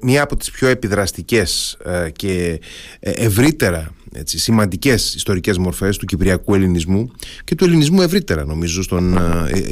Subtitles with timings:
[0.00, 2.60] Μία από τις πιο επιδραστικές ε, και
[3.00, 7.10] ε, ευρύτερα έτσι, σημαντικές ιστορικές μορφές του κυπριακού ελληνισμού
[7.44, 9.18] και του ελληνισμού ευρύτερα νομίζω στον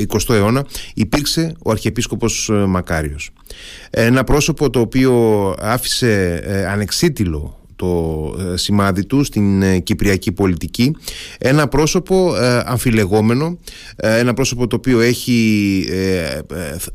[0.09, 3.31] 20ο ε, αιώνα υπήρξε ο Αρχιεπίσκοπος Μακάριος.
[3.91, 10.97] Ένα πρόσωπο το οποίο άφησε ανεξίτηλο το ε, σημάδι του στην ε, κυπριακή πολιτική.
[11.39, 13.59] Ένα πρόσωπο ε, αμφιλεγόμενο
[13.97, 15.35] ένα πρόσωπο το οποίο έχει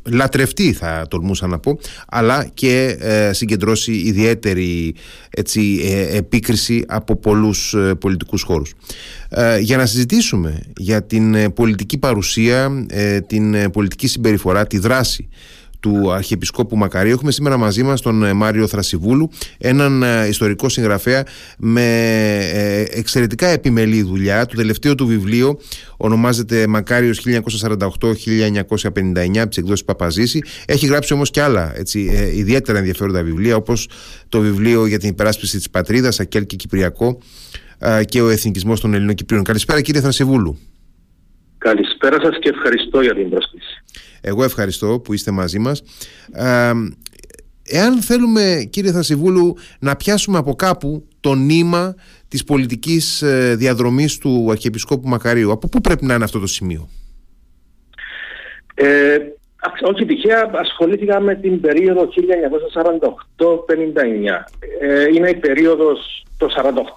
[0.04, 2.98] λατρευτεί θα τολμούσα να πω αλλά και
[3.32, 4.96] συγκεντρώσει ιδιαίτερη
[5.30, 5.82] έτσι,
[6.12, 8.74] επίκριση από πολλούς πολιτικούς χώρους.
[9.60, 12.86] Για να συζητήσουμε για την πολιτική παρουσία
[13.28, 15.30] την πολιτική συμπεριφορά, τη δράση
[15.82, 17.12] του Αρχιεπισκόπου Μακαρίου.
[17.12, 21.24] Έχουμε σήμερα μαζί μας τον ε, Μάριο Θρασιβούλου, έναν ε, ιστορικό συγγραφέα
[21.58, 21.82] με
[22.54, 24.46] ε, εξαιρετικά επιμελή δουλειά.
[24.46, 25.60] Το τελευταίο του βιβλίο
[25.98, 27.40] ονομάζεται Μακάριος 1948-1959
[29.38, 30.42] από τις εκδόσεις Παπαζήση.
[30.66, 32.00] Έχει γράψει όμως και άλλα έτσι,
[32.36, 33.90] ιδιαίτερα ενδιαφέροντα βιβλία όπως
[34.30, 37.18] το βιβλίο για την υπεράσπιση της πατρίδας, Ακέλ και Κυπριακό
[38.06, 39.44] και ο εθνικισμός των Ελληνών Κυπρίων.
[39.44, 40.58] Καλησπέρα κύριε Θρασιβούλου.
[41.58, 43.51] Καλησπέρα σας και ευχαριστώ για την πρόσκληση.
[44.22, 45.84] Εγώ ευχαριστώ που είστε μαζί μας.
[47.64, 51.96] εάν θέλουμε κύριε Θασιβούλου να πιάσουμε από κάπου το νήμα
[52.28, 56.90] της πολιτικής ε, διαδρομής του Αρχιεπισκόπου Μακαρίου, από πού πρέπει να είναι αυτό το σημείο;
[58.74, 59.18] Ε,
[59.82, 62.16] όχι τυχαία ασχολήθηκα με την περίοδο 1948-59.
[64.80, 66.48] Ε, είναι η περίοδος το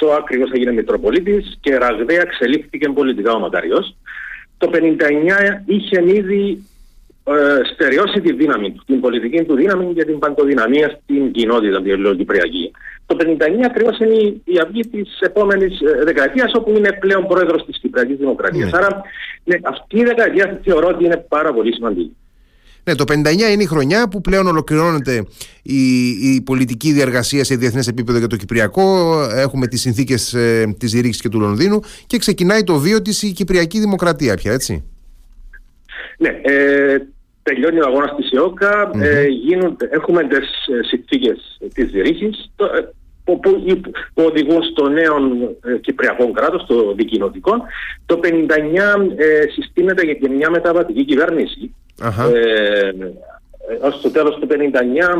[0.01, 3.97] 48 ακριβώς έγινε Μητροπολίτης και ραγδαία εξελίχθηκε πολιτικά ο Μακαριος.
[4.59, 6.65] Το 59 είχε ήδη
[7.25, 11.91] ε, στερεώσει τη δύναμη του, την πολιτική του δύναμη για την παντοδυναμία στην κοινότητα τη
[11.91, 12.71] Ελληνοκυπριακή.
[13.07, 13.25] Το 59
[13.65, 18.71] ακριβώ είναι η αυγή της επόμενης ε, δεκαετίας, όπου είναι πλέον πρόεδρος της Κυπριακής Δημοκρατίας.
[18.71, 18.79] Ναι.
[18.79, 19.03] Άρα
[19.45, 22.17] ναι, αυτή η δεκαετία θεωρώ ότι είναι πάρα πολύ σημαντική.
[22.85, 25.27] Ναι, το 59 είναι η χρονιά που πλέον ολοκληρώνεται
[25.63, 29.19] η, η πολιτική διαργασία σε διεθνές επίπεδο για το Κυπριακό.
[29.35, 33.33] Έχουμε τις συνθήκες ε, της Ρήξη και του Λονδίνου και ξεκινάει το βίο της η
[33.33, 34.85] Κυπριακή Δημοκρατία πια, έτσι.
[36.19, 36.97] Ναι, ε,
[37.45, 39.27] τελειώνει ο αγώνας της ΕΟΚΑ, ε,
[39.91, 42.81] έχουμε τι ε, συνθήκες της ρήξη ε,
[43.25, 43.41] που,
[44.15, 45.17] που, οδηγούν στο νέο
[45.65, 47.53] ε, Κυπριακό κράτος, το δικοινοτικό.
[48.07, 48.27] Το 59
[49.17, 51.75] ε, συστήνεται για μια μεταβατική κυβέρνηση.
[52.35, 52.91] Ε,
[53.81, 54.55] ως το τέλος του 59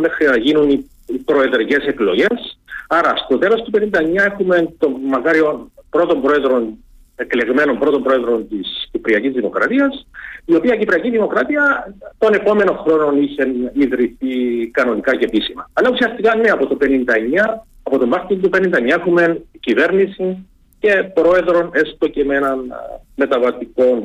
[0.01, 2.59] μέχρι να γίνουν οι, οι προεδρικές εκλογές.
[2.89, 3.81] Άρα στο τέλος του 59
[4.15, 6.63] έχουμε τον μακάριο πρώτον πρόεδρο
[7.17, 10.07] εκλεγμένων πρώτων πρόεδρων της Κυπριακής Δημοκρατίας
[10.45, 15.71] η οποία Κυπριακή Δημοκρατία τον επόμενο χρόνο είχε ιδρυθεί κανονικά και επίσημα.
[15.73, 16.87] Αλλά ουσιαστικά ναι, από το 59,
[17.83, 18.59] από τον Μάρτιο του 59
[18.99, 20.47] έχουμε κυβέρνηση
[20.79, 22.59] και πρόεδρο έστω και με έναν
[23.15, 24.05] μεταβατικό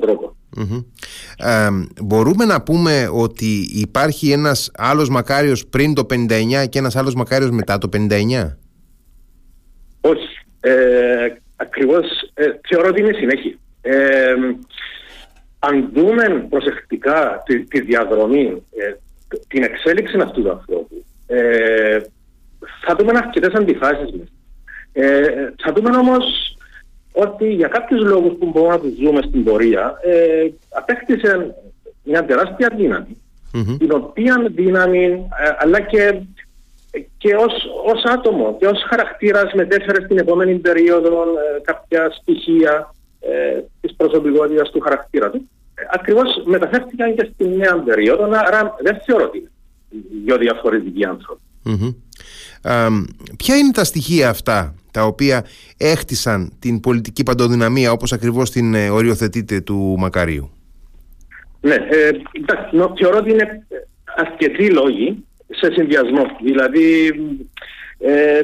[1.37, 1.67] Ε,
[2.03, 7.49] μπορούμε να πούμε ότι υπάρχει ένας άλλος Μακάριος πριν το 59 και ένας άλλος Μακάριος
[7.49, 8.57] μετά το 59.
[10.01, 10.27] Όχι.
[10.59, 11.27] Ε,
[11.61, 13.57] ακριβώς ε, θεωρώ ότι είναι συνέχεια.
[13.81, 14.33] Ε,
[15.59, 18.93] αν δούμε προσεκτικά τη, τη διαδρομή, ε,
[19.47, 21.99] την εξέλιξη αυτού του ανθρώπου, ε,
[22.85, 24.09] θα δούμε αρκετές αντιφάσεις.
[24.93, 26.57] Ε, θα δούμε όμως
[27.11, 31.55] ότι για κάποιους λόγους που μπορούμε να τους δούμε στην πορεία, ε, απέκτησε
[32.03, 32.69] μια τεράστια
[33.77, 36.21] την οποία δύναμη, ε, αλλά και,
[37.17, 37.53] και ως,
[37.85, 44.69] ως άτομο και ως χαρακτήρας μετέφερε στην επόμενη περίοδο ε, κάποια στοιχεία ε, της προσωπικότητας
[44.69, 45.49] του χαρακτήρα του.
[45.75, 49.49] Ε, ακριβώς μεταφέρθηκαν και στη νέα περίοδο, άρα δεν θεωρώ ότι είναι
[50.25, 51.41] δύο διαφορετικοί άνθρωποι.
[53.37, 55.45] ποια είναι τα στοιχεία αυτά τα οποία
[55.77, 60.51] έχτισαν την πολιτική παντοδυναμία όπως ακριβώς την ε, οριοθετείτε του Μακαρίου;
[61.61, 62.09] Ναι, ε,
[62.99, 63.65] θεωρώ ότι είναι
[64.15, 66.25] αρκετοί λόγοι σε συνδυασμό.
[66.43, 67.07] Δηλαδή
[67.99, 68.41] ε,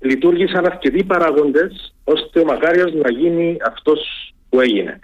[0.00, 4.00] λειτουργήσαν αρκετοί παράγοντες ώστε ο Μακάριος να γίνει αυτός
[4.48, 5.00] που έγινε.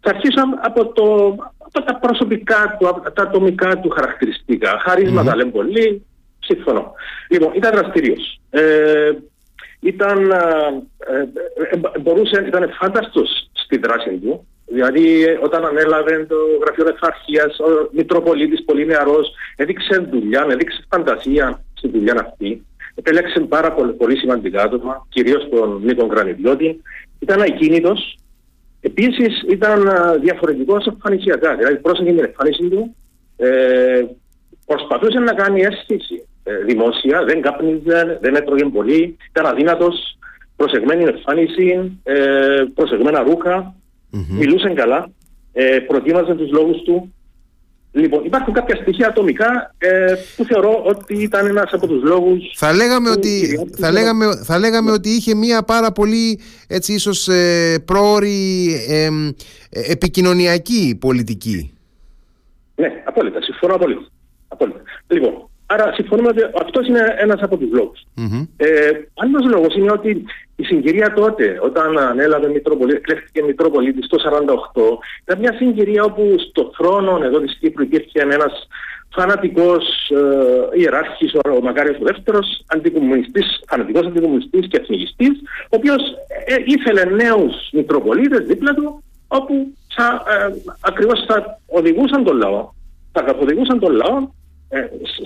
[0.00, 4.80] Θα αρχίσω από, το, από τα προσωπικά του, από τα ατομικά του χαρακτηριστικά.
[4.84, 5.36] Χαρίσματα mm-hmm.
[5.36, 6.06] λέμε πολύ,
[6.40, 6.92] συμφωνώ.
[7.30, 8.14] Λοιπόν, ήταν δραστηριο.
[8.50, 9.12] Ε,
[9.80, 11.20] ήταν, ε,
[11.70, 14.46] ε, μπορούσε, ήταν φάνταστος στη δράση του.
[14.72, 21.88] Δηλαδή, όταν ανέλαβε το γραφείο Εθαρχία, ο Μητροπολίτης, πολύ νεαρός, έδειξε δουλειά, έδειξε φαντασία στη
[21.88, 22.66] δουλειά αυτή.
[22.94, 26.82] Επέλεξε πάρα πολύ, πολύ σημαντικά άτομα, κυρίως τον Νίκο Γρανιδιώτη.
[27.18, 28.20] Ήταν ακίνητος,
[28.80, 29.90] Επίσης ήταν
[30.20, 31.56] διαφορετικός εμφανισιακά.
[31.56, 32.96] Δηλαδή πρόσεχε την εμφάνιση του,
[33.36, 34.04] ε,
[34.66, 40.18] προσπαθούσε να κάνει αίσθηση ε, δημόσια, δεν κάπνιζε, δεν έτρωγε πολύ, ήταν αδύνατος,
[40.56, 43.74] προσεγμένη εμφάνιση, ε, προσεγμένα ρούχα,
[44.12, 44.26] mm-hmm.
[44.28, 45.10] μιλούσε καλά,
[45.52, 47.14] ε, προτίμαζε τους λόγους του.
[47.92, 52.52] Λοιπόν, υπάρχουν κάποια στοιχεία ατομικά ε, που θεωρώ ότι ήταν ένας από τους λόγους.
[52.54, 57.78] Θα λέγαμε, ότι, θα, λέγαμε, θα λέγαμε ότι είχε μία πάρα πολύ έτσι ίσως ε,
[57.84, 59.08] πρόορη ε,
[59.70, 61.74] επικοινωνιακή πολιτική.
[62.74, 63.42] Ναι, απόλυτα.
[63.42, 64.08] Συμφωνώ απόλυτα.
[64.48, 64.80] απόλυτα.
[65.06, 68.00] Λοιπόν, άρα συμφωνούμε ότι αυτός είναι ένας από τους λόγους.
[68.16, 68.46] Mm-hmm.
[68.56, 70.24] Ε, Άλλος λόγος είναι ότι
[70.56, 74.16] η συγκυρία τότε, όταν ανέλαβε Μητροπολίτη, κλέφτηκε Μητροπολίτη το
[74.74, 78.68] 1948, ήταν μια συγκυρία όπου στο θρόνο εδώ της Κύπρου υπήρχε ένας
[79.14, 80.10] φανατικός
[80.74, 86.02] ε, ιεράρχης, ο Μακάριος ο δεύτερος, αντικομουνιστής, φανατικός αντικομουνιστής και εθνικιστής, ο οποίος
[86.46, 92.70] ε, ήθελε νέους Μητροπολίτε δίπλα του, όπου θα, ε, ακριβώς θα οδηγούσαν τον λαό,
[93.12, 94.39] θα καθοδηγούσαν τον λαό ε,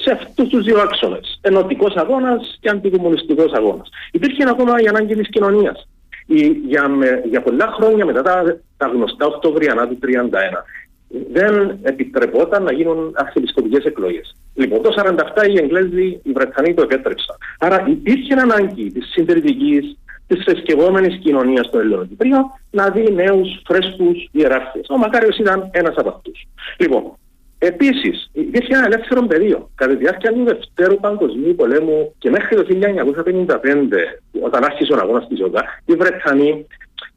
[0.02, 1.38] σε αυτούς τους δύο άξονες.
[1.42, 3.88] Ενωτικός αγώνας και αντικομουνιστικό αγώνας.
[4.12, 5.88] Υπήρχε ακόμα η ανάγκη της κοινωνίας.
[6.66, 6.90] Για,
[7.28, 10.64] για πολλά χρόνια μετά τα, τα γνωστά Οκτωβριανά του 1931
[11.32, 14.36] δεν επιτρεπόταν να γίνουν αρχιεπισκοπικές εκλογές.
[14.54, 14.94] Λοιπόν, το
[15.34, 17.36] 1947 οι Εγγλέζοι, οι Βρετανοί το επέτρεψαν.
[17.58, 19.96] Άρα υπήρχε ανάγκη της συντηρητικής,
[20.26, 22.38] της θρησκευόμενης κοινωνίας στο Ελληνοκυπρίο
[22.70, 24.86] να δει νέους φρέσκους ιεράρχες.
[24.88, 26.46] Ο Μακάριος ήταν ένας από αυτούς.
[26.78, 27.18] Λοιπόν,
[27.66, 29.70] Επίσης, υπήρχε ένα ελεύθερο πεδίο.
[29.74, 35.28] Κατά τη διάρκεια του Δευτέρου Παγκοσμίου Πολέμου και μέχρι το 1955, όταν άρχισε ο αγώνας
[35.28, 36.66] της ΟΚΑ, οι Βρετανοί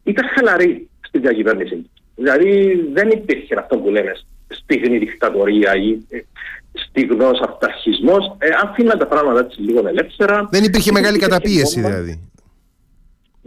[0.03, 1.89] ήταν χαλαροί στην διακυβέρνηση.
[2.15, 2.51] Δηλαδή
[2.93, 4.11] δεν υπήρχε αυτό που λέμε
[4.47, 6.19] στιγμή δικτατορία ή ε,
[6.73, 8.35] στιγνό αυταρχισμός.
[8.37, 10.47] Ε, αφήναν τα πράγματα έτσι λίγο ελεύθερα.
[10.51, 12.29] Δεν υπήρχε μεγάλη καταπίεση δηλαδή.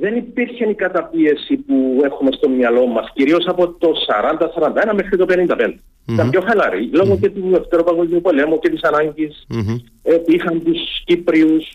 [0.01, 3.93] Δεν υπήρχε η καταπίεση που έχουμε στο μυαλό μας, κυρίως από το
[4.91, 5.35] 40-41 μέχρι το 55.
[5.37, 6.13] Mm-hmm.
[6.13, 7.21] Ήταν πιο χαλαρή, λόγω mm-hmm.
[7.21, 9.77] και του Δεύτερου Παγκοσμίου Πολέμου και της ανάγκης mm-hmm.
[10.03, 11.73] ε, που είχαν τους Κύπριους,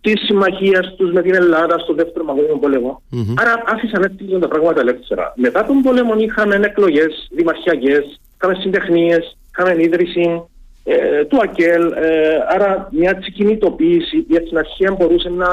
[0.00, 3.02] της συμμαχίας τους με την Ελλάδα στο Δεύτερο Παγκοσμίο Πολέμο.
[3.12, 3.34] Mm-hmm.
[3.36, 5.32] Άρα άφησαν έτσι τα πράγματα ελεύθερα.
[5.36, 10.42] Μετά τον πόλεμο είχαμε εκλογές δημαρχιακές, είχαμε συντεχνίες, είχαμε ίδρυση
[10.84, 11.92] ε, του ΑΚΕΛ.
[11.92, 15.48] Ε, άρα μια έτσι κινητοποίηση η αρχαία μπορούσε να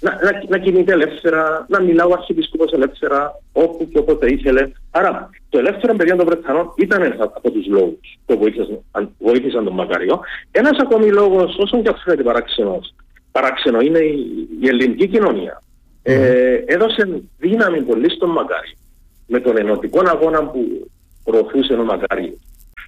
[0.00, 4.70] να, να, να κινείται ελεύθερα, να μιλά ο Αρχιεπίσκοπος ελεύθερα όπου και όποτε ήθελε.
[4.90, 9.74] Άρα το ελεύθερο παιδί των Βρετανών ήταν ένα από τους λόγους που βοήθησαν, βοήθησαν τον
[9.74, 10.20] Μακαριό.
[10.50, 12.80] Ένας ακόμη λόγος, όσον και αυτό φαίνεται παράξενο,
[13.32, 15.62] παράξενο είναι η, η ελληνική κοινωνία.
[16.02, 18.74] Ε, έδωσε δύναμη πολύ στον Μακάριο
[19.26, 20.90] με τον ενωτικό αγώνα που
[21.24, 22.38] προωθούσε ο Μακάριο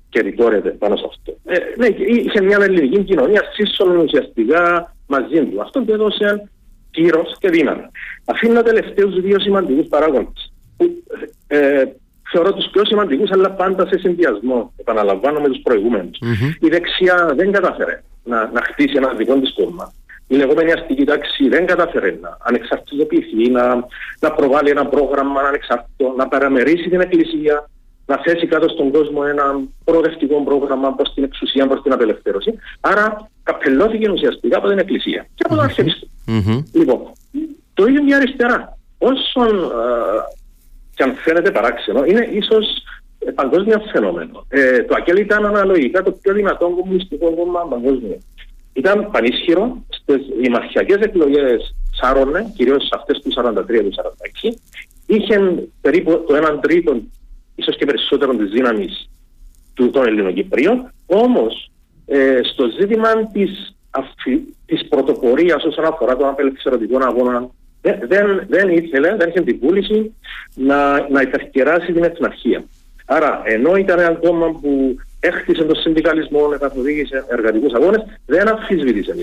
[0.08, 1.36] και ρητόρεται πάνω σε αυτό.
[1.44, 5.60] Ε, ναι, είχε μια ελληνική κοινωνία σύσσωλων ουσιαστικά μαζί του.
[5.60, 6.50] Αυτό του έδωσε
[6.92, 7.86] κύρος και δύναμη.
[8.24, 10.52] Αφήνω τελευταίους δύο σημαντικούς παράγοντες.
[11.46, 11.84] Ε,
[12.32, 16.18] θεωρώ τους πιο σημαντικούς, αλλά πάντα σε συνδυασμό, επαναλαμβάνω με τους προηγούμενους.
[16.22, 16.66] Mm-hmm.
[16.66, 19.92] Η δεξιά δεν κατάφερε να, να χτίσει ένα δικό της κόμμα.
[20.26, 23.86] Η λεγόμενη αστική τάξη δεν κατάφερε να ανεξαρτητοποιηθεί, να,
[24.20, 27.70] να προβάλλει ένα πρόγραμμα ανεξάρτητο, να παραμερίσει την Εκκλησία,
[28.06, 32.58] να θέσει κάτω στον κόσμο ένα προοδευτικό πρόγραμμα προς την εξουσία, προς την απελευθέρωση.
[32.80, 36.10] Άρα καπελώθηκε ουσιαστικά από την Εκκλησία και από τον Αρχιεπίσκοπο.
[36.26, 36.62] Mm-hmm.
[36.72, 37.00] Λοιπόν,
[37.74, 38.78] το ίδιο μια αριστερά.
[38.98, 40.22] Όσον ε,
[40.94, 42.66] και αν φαίνεται παράξενο, είναι ίσως
[43.34, 44.44] παγκόσμιο φαινόμενο.
[44.48, 48.18] Ε, το ΑΚΕΛ ήταν αναλογικά το πιο δυνατό κομμουνιστικό κόμμα παγκόσμιο.
[48.72, 53.92] Ήταν πανίσχυρο στις δημαρχιακές εκλογές σάρωνε, κυρίως αυτές του 43 του
[54.42, 54.54] 46.
[55.06, 57.00] Είχε περίπου το 1 τρίτο,
[57.54, 59.10] ίσως και περισσότερο της δύναμης
[59.74, 60.92] των Ελληνοκυπρίων.
[61.06, 61.70] Όμως
[62.06, 63.74] ε, στο ζήτημα της
[64.66, 67.50] της πρωτοπορίας όσον αφορά τον απελευθερωτικό αγώνα
[67.82, 70.14] δεν, δεν, δεν ήθελε, δεν είχε την βούληση
[70.54, 72.64] να, να υπερκεράσει την εθναρχία.
[73.06, 79.14] Άρα, ενώ ήταν ένα κόμμα που έχτισε τον συνδικαλισμό, καθοδήγησε εργατικούς αγώνες, δεν αμφισβήτησε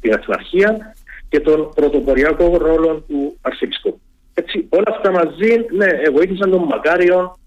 [0.00, 0.94] την εθναρχία
[1.28, 4.00] και τον πρωτοποριακό ρόλο του Αρχιεπισκόπου.
[4.34, 7.38] Έτσι, όλα αυτά μαζί ναι, βοήθησαν τον Μακάριο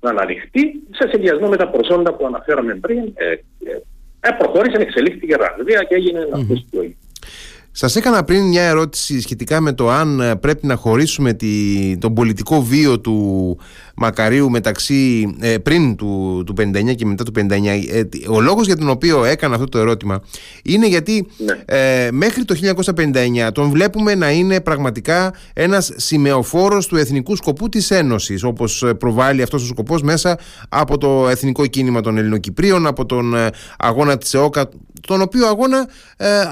[0.00, 3.38] να αναδειχθεί σε συνδυασμό με τα προσόντα που αναφέραμε πριν, ε, ε,
[4.20, 6.92] ε, προχώρησε, εξελίχθηκε ραγδαία και έγινε mm-hmm.
[7.72, 7.90] Αυτό που έγινε.
[7.92, 12.14] Σας έκανα πριν μια ερώτηση σχετικά με το αν ε, πρέπει να χωρίσουμε τη, τον
[12.14, 13.58] πολιτικό βίο του
[13.96, 17.40] Μακαρίου μεταξύ ε, πριν του, του 59 και μετά του 59.
[17.90, 20.22] Ε, ο λόγος για τον οποίο έκανα αυτό το ερώτημα
[20.62, 22.10] είναι γιατί ναι.
[22.10, 22.54] μέχρι το
[22.96, 29.42] 1959 τον βλέπουμε να είναι πραγματικά ένας σημεοφόρος του εθνικού σκοπού της Ένωσης όπως προβάλλει
[29.42, 33.34] αυτός ο σκοπός μέσα από το εθνικό κίνημα των Ελληνοκυπρίων, από τον
[33.78, 34.68] αγώνα της ΕΟΚΑ
[35.00, 35.88] τον οποίο αγώνα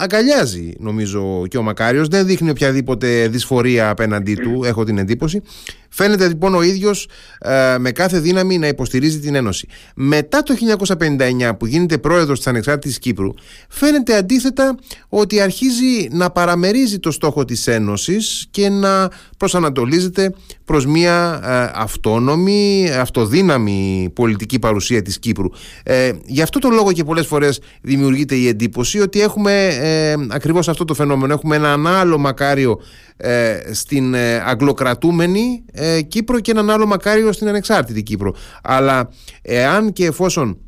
[0.00, 1.07] αγκαλιάζει νομίζω
[1.48, 2.08] και ο Μακάριος.
[2.08, 5.42] Δεν δείχνει οποιαδήποτε δυσφορία απέναντί του έχω την εντύπωση
[5.88, 9.68] Φαίνεται λοιπόν ο ίδιος ε, με κάθε δύναμη να υποστηρίζει την Ένωση.
[9.94, 10.54] Μετά το
[10.98, 13.34] 1959 που γίνεται πρόεδρος της Ανεξάρτητης Κύπρου,
[13.68, 14.78] φαίνεται αντίθετα
[15.08, 20.32] ότι αρχίζει να παραμερίζει το στόχο της Ένωσης και να προσανατολίζεται
[20.64, 25.48] προς μια ε, αυτόνομη, αυτοδύναμη πολιτική παρουσία της Κύπρου.
[25.82, 30.68] Ε, γι' αυτό το λόγο και πολλές φορές δημιουργείται η εντύπωση ότι έχουμε ε, ακριβώς
[30.68, 31.32] αυτό το φαινόμενο.
[31.32, 32.80] Έχουμε έναν άλλο μακάριο
[33.20, 35.64] ε, στην ε, αγγλοκρατούμενη
[36.08, 38.34] Κύπρο και έναν άλλο μακάριο στην ανεξάρτητη Κύπρο.
[38.62, 39.10] Αλλά
[39.42, 40.58] εάν και εφόσον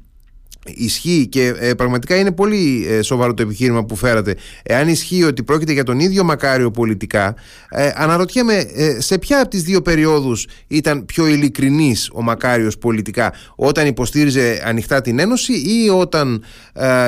[0.67, 5.43] ισχύει και ε, πραγματικά είναι πολύ ε, σοβαρό το επιχείρημα που φέρατε εάν ισχύει ότι
[5.43, 7.35] πρόκειται για τον ίδιο Μακάριο πολιτικά
[7.71, 13.33] ε, αναρωτιέμαι ε, σε ποια από τις δύο περιόδους ήταν πιο ειλικρινής ο Μακάριος πολιτικά
[13.57, 16.45] όταν υποστήριζε ανοιχτά την Ένωση ή όταν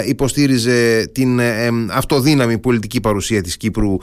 [0.06, 1.40] υποστήριζε την
[1.90, 3.96] αυτοδύναμη πολιτική παρουσία της Κύπρου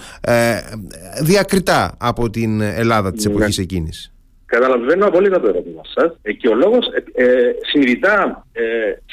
[1.22, 3.32] διακριτά από την Ελλάδα της ναι.
[3.32, 4.12] εποχής εκείνης;
[4.46, 5.48] Καταλαβαίνω απόλυτα το
[5.80, 8.62] ερώτημα σας ε, και ο λόγος ε, ε, συνειδητά ε,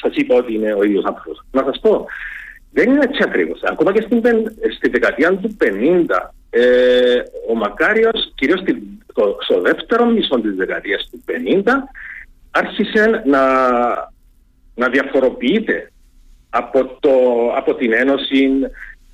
[0.01, 1.43] σας είπα ότι είναι ο ίδιος άνθρωπος.
[1.51, 2.05] Να σας πω,
[2.71, 3.61] δεν είναι έτσι ακριβώς.
[3.63, 4.21] Ακόμα και στην,
[4.75, 8.63] στη δεκαετία του 50, ε, ο Μακάριος, κυρίως
[9.39, 11.71] στο δεύτερο μισό της δεκαετίας του 50,
[12.51, 13.41] άρχισε να,
[14.75, 15.91] να διαφοροποιείται
[16.49, 17.11] από, το,
[17.55, 18.49] από την Ένωση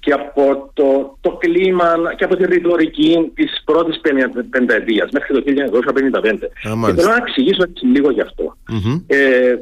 [0.04, 4.02] και από το, το κλίμα και από τη ρητορική της πρώτης
[4.50, 6.40] πενταετίας μέχρι το 1955.
[6.86, 8.58] και θέλω να εξηγήσω έτσι λίγο γι' αυτό.
[9.08, 9.56] Ε,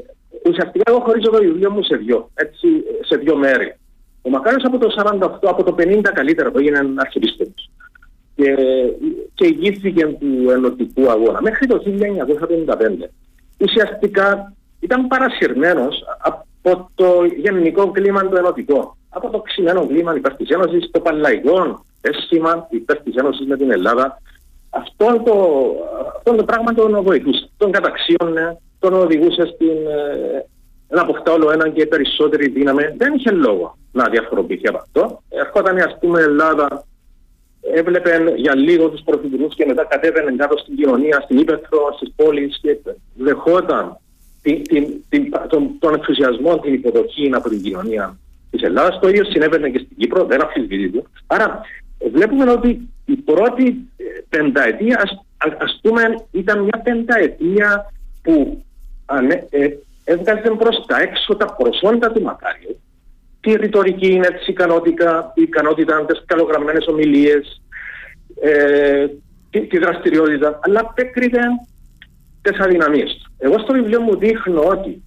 [0.49, 2.67] ουσιαστικά εγώ χωρίζω το βιβλίο μου σε δύο, έτσι,
[3.01, 3.75] σε δύο μέρη.
[4.21, 7.69] Ο Μακάριος από το 48, από το 50 καλύτερα που έγινε αρχιεπίστημος
[8.35, 8.55] και,
[9.33, 11.83] και ηγήθηκε του ενωτικού αγώνα μέχρι το
[12.65, 13.09] 1955.
[13.57, 20.49] Ουσιαστικά ήταν παρασυρμένος από το γενικό κλίμα το ενωτικό από το ξημένο κλίμα υπέρ της
[20.49, 24.21] Ένωσης, το παλαϊκό αίσθημα υπέρ της Ένωσης με την Ελλάδα.
[24.69, 25.35] Αυτό το,
[26.15, 27.49] αυτό το πράγμα τον βοηθούσε.
[27.57, 30.45] Τον καταξίωνε, τον οδηγούσε στην, ε,
[30.87, 32.83] να αποκτά όλο ένα και περισσότερη δύναμη.
[32.97, 35.21] Δεν είχε λόγο να διαφοροποιηθεί από αυτό.
[35.29, 36.85] Ερχόταν ας πούμε η Ελλάδα,
[37.73, 42.59] έβλεπε για λίγο τους πρωθυπουργούς και μετά κατέβαινε κάτω στην κοινωνία, στην ύπεθρο, στις πόλεις
[42.61, 42.77] και
[43.13, 43.97] δεχόταν
[44.41, 48.17] την, την, την, τον, τον ενθουσιασμό, την υποδοχή από την κοινωνία
[48.51, 48.99] της Ελλάδας.
[48.99, 51.03] Το ίδιο συνέβαινε και στην Κύπρο, δεν αφισβητείται.
[51.27, 51.61] Άρα
[52.11, 55.01] βλέπουμε ότι η πρώτη ε, πενταετία,
[55.37, 57.91] ας πούμε, ήταν μια πενταετία
[58.23, 58.63] που
[59.49, 59.67] ε,
[60.03, 62.79] έβγαζε προ τα έξω τα προσόντα του Μακάριου.
[63.41, 67.61] Τη ρητορική είναι τη ικανότητα, η ικανότητα, τι καλογραμμένες ομιλίες,
[68.41, 69.07] ε,
[69.49, 71.41] τη, τη, δραστηριότητα, αλλά απέκρινε
[72.41, 73.31] τι αδυναμίες του.
[73.37, 75.03] Εγώ στο βιβλίο μου δείχνω ότι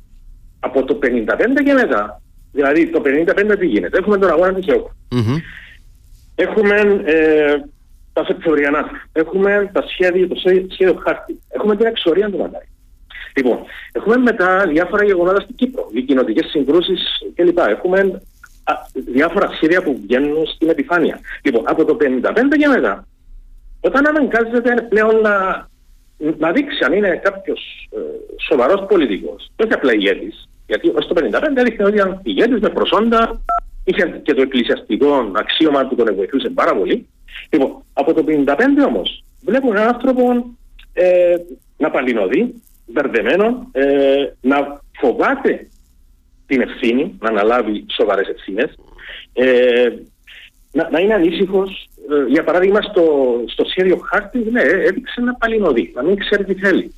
[0.61, 2.23] από το 1955 και μετά
[2.55, 4.87] Δηλαδή το 55 τι γίνεται; Έχουμε τον αγώνα της ΕΟΚ.
[5.11, 5.41] Mm-hmm.
[6.35, 7.57] Έχουμε ε,
[8.13, 8.91] τα Σεπτεμβριανά.
[9.13, 11.41] Έχουμε τα σχέδια, το σχέδιο χάρτη.
[11.49, 12.69] Έχουμε την εξορία του Μαντάρι.
[13.37, 13.59] Λοιπόν,
[13.93, 17.03] έχουμε μετά διάφορα γεγονότα στην Κύπρο, δικοινοτικέ συγκρούσεις
[17.35, 17.59] κλπ.
[17.59, 18.21] Έχουμε
[18.65, 21.21] α, διάφορα σχέδια που βγαίνουν στην επιφάνεια.
[21.43, 23.07] Λοιπόν, από το 55 και μετά,
[23.81, 25.69] όταν αναγκάζεται πλέον να,
[26.39, 27.99] να δείξει αν είναι κάποιος ε,
[28.49, 33.41] σοβαρός πολιτικός, όχι απλά ηγέτης, γιατί ως το 1955 έδειχνε ότι ήταν ηγέτης με προσόντα,
[33.85, 37.07] είχε και το εκκλησιαστικό αξίωμα που τον βοηθούσε πάρα πολύ.
[37.51, 40.55] Λοιπόν, από το 1955 όμως βλέπουμε έναν άνθρωπο
[40.93, 41.37] ε,
[41.77, 45.69] να παλινοδεί, μπερδεμένο, ε, να φοβάται
[46.47, 48.75] την ευθύνη, να αναλάβει σοβαρές ευθύνες,
[49.33, 49.89] ε,
[50.75, 51.89] να, να είναι ανήσυχος.
[52.11, 53.05] Ε, για παράδειγμα, στο,
[53.47, 56.93] στο σχέδιο χάρτη, ναι, έδειξε να παλινοδεί, να μην ξέρει τι θελει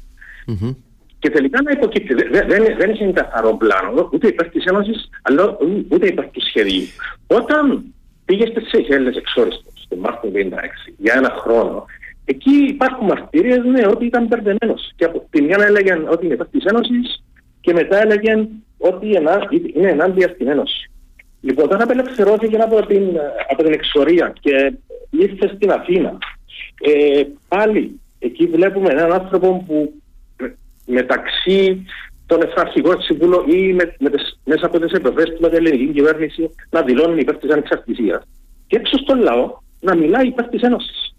[1.19, 2.15] και τελικά να υποκύπτει.
[2.15, 5.57] Δεν, δεν, δεν έχει καθαρό πλάνο, ούτε υπέρ της Ένωσης, αλλά
[5.89, 6.87] ούτε υπέρ του σχεδίου.
[7.27, 7.85] Όταν
[8.25, 11.85] πήγες στις Σεχέλε εξόριστος, το Μάρτιο 1956, για ένα χρόνο,
[12.25, 14.93] εκεί υπάρχουν μαρτυρίε ναι, ότι ήταν μπερδεμένος.
[14.97, 17.25] Και από τη μια έλεγαν ότι είναι υπέρ της Ένωσης,
[17.61, 19.07] και μετά έλεγαν ότι
[19.75, 20.91] είναι ενάντια στην Ένωση.
[21.47, 23.03] Λοιπόν, όταν απελευθερώθηκε από την,
[23.51, 24.73] από την εξορία και
[25.11, 26.19] ήρθε στην Αθήνα,
[26.81, 29.93] ε, πάλι εκεί βλέπουμε έναν άνθρωπο που
[30.87, 31.87] μεταξύ
[32.27, 35.93] των εθναρχικών συμβούλων ή με, με τις, μέσα από τις επαφές του με την ελληνική
[35.93, 38.23] κυβέρνηση να δηλώνουν υπέρ της ανεξαρτησίας.
[38.67, 41.15] Και έξω στον λαό να μιλάει υπέρ της Ένωσης.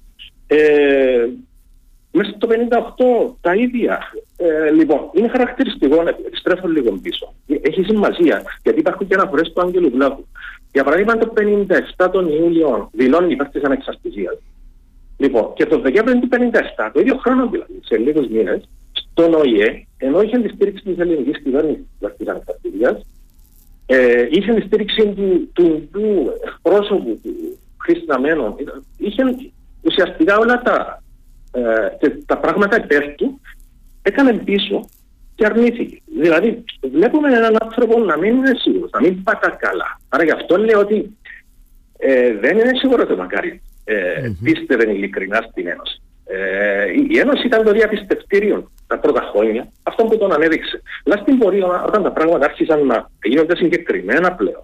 [0.47, 1.27] Ε,
[2.11, 2.47] μέσα στο
[3.29, 3.99] 1958 τα ίδια.
[4.37, 7.33] Ε, λοιπόν, είναι χαρακτηριστικό, επιστρέφω λίγο πίσω.
[7.61, 10.27] Έχει σημασία, γιατί υπάρχουν και αναφορές του Άγγελου Βλάβου.
[10.71, 11.33] Για παράδειγμα, το
[11.97, 14.37] 57 τον Ιούλιο δηλώνει υπέρ τη ανεξαρτησία.
[15.17, 19.87] Λοιπόν, και το Δεκέμβριο του 57, το ίδιο χρόνο δηλαδή, σε λίγους μήνες, στον ΟΗΕ,
[19.97, 21.85] ενώ είχε τη στήριξη της ελληνικής κυβέρνησης
[22.17, 23.05] της Ανεξαρτησίας,
[23.85, 28.55] ε, είχε τη στήριξη του, του, του εκπρόσωπου του Χρήσταμένων,
[28.97, 29.23] είχε
[29.81, 31.03] ουσιαστικά όλα τα,
[31.51, 31.61] ε,
[31.99, 33.41] και τα πράγματα υπέρ του,
[34.01, 34.89] έκανε πίσω
[35.35, 36.01] και αρνήθηκε.
[36.19, 39.99] Δηλαδή, βλέπουμε έναν άνθρωπο να μην είναι σίγουρος, να μην πάει καλά.
[40.09, 41.17] Άρα γι' αυτό λέω ότι
[41.97, 44.37] ε, δεν είναι σίγουρο το μακάρι ε, mm-hmm.
[44.43, 46.01] πίστευε ειλικρινά στην Ένωση.
[46.25, 50.81] Ε, η Ένωση ήταν το διαπιστευτήριο τα πρώτα χρόνια, αυτό που τον ανέδειξε.
[51.05, 54.63] Αλλά στην πορεία, όταν τα πράγματα άρχισαν να γίνονται συγκεκριμένα πλέον,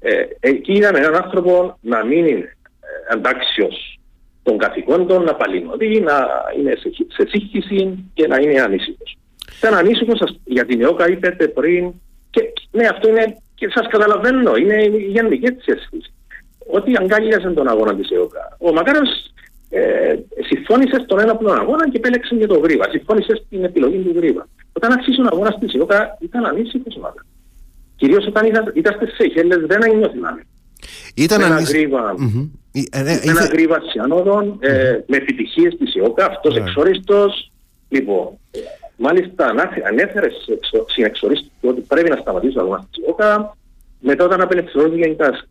[0.00, 4.00] ε, εκεί είδαμε έναν άνθρωπο να μην είναι ε, αντάξιος
[4.42, 9.16] των καθηκόντων, να παλινοδεί, να είναι σε, σε σύγχυση και να είναι ανήσυχος.
[9.58, 11.92] Ήταν ανήσυχος για την ΕΟΚΑ, είπατε πριν,
[12.30, 16.12] και ναι, αυτό είναι, και σας καταλαβαίνω, είναι η γενική της αίσθηση.
[16.66, 18.56] Ότι αγκάλιασε τον αγώνα της ΕΟΚΑ.
[18.58, 19.00] Ο Μακάρο
[19.70, 20.14] ε,
[20.48, 22.84] συμφώνησε στον ένα πλέον αγώνα και επέλεξε και τον Γρήβα.
[22.90, 24.48] Συμφώνησε στην επιλογή του Γρήβα.
[24.72, 27.26] Όταν άρχισε ο αγώνας της ΕΟΚΑ ήταν ανήσυχος ο Μακάρο.
[27.96, 30.28] Κυρίως όταν ήταν, ήταν στις Σeychelles δεν ένιωθε να
[31.14, 32.50] Ήταν ένα γρήβα, mm-hmm.
[32.90, 36.60] ε, ένα γρήβα σιανόδων, ε, με επιτυχίες της ΕΟΚΑ, αυτός yeah.
[36.60, 37.26] εξόριστο.
[37.88, 38.38] Λοιπόν,
[38.96, 39.54] μάλιστα
[39.86, 40.28] ανέφερε
[40.86, 43.56] στην εξορίστηση ότι πρέπει να σταματήσει ο αγώνα τη ΕΟΚΑ.
[44.04, 45.08] Μετά όταν απελευθερώθηκε